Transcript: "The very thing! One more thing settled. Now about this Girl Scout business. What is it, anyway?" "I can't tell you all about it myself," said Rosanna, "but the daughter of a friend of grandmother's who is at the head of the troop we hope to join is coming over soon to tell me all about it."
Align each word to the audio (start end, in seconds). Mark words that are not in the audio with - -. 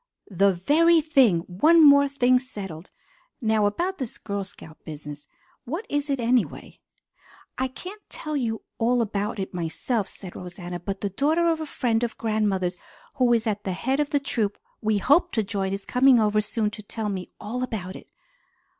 "The 0.31 0.51
very 0.51 0.99
thing! 0.99 1.41
One 1.41 1.79
more 1.87 2.07
thing 2.09 2.39
settled. 2.39 2.89
Now 3.39 3.67
about 3.67 3.99
this 3.99 4.17
Girl 4.17 4.43
Scout 4.43 4.83
business. 4.83 5.27
What 5.63 5.85
is 5.89 6.09
it, 6.09 6.19
anyway?" 6.19 6.79
"I 7.59 7.67
can't 7.67 8.01
tell 8.09 8.35
you 8.35 8.63
all 8.79 9.03
about 9.03 9.37
it 9.37 9.53
myself," 9.53 10.07
said 10.07 10.35
Rosanna, 10.35 10.79
"but 10.79 11.01
the 11.01 11.11
daughter 11.11 11.47
of 11.51 11.61
a 11.61 11.67
friend 11.67 12.01
of 12.03 12.17
grandmother's 12.17 12.79
who 13.17 13.31
is 13.31 13.45
at 13.45 13.63
the 13.63 13.73
head 13.73 13.99
of 13.99 14.09
the 14.09 14.19
troop 14.19 14.57
we 14.81 14.97
hope 14.97 15.31
to 15.33 15.43
join 15.43 15.71
is 15.71 15.85
coming 15.85 16.19
over 16.19 16.41
soon 16.41 16.71
to 16.71 16.81
tell 16.81 17.09
me 17.09 17.29
all 17.39 17.61
about 17.61 17.95
it." 17.95 18.07